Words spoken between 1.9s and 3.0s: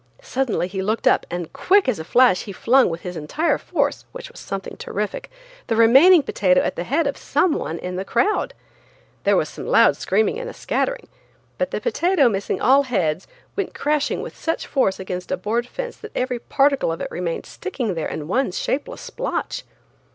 a flash he flung,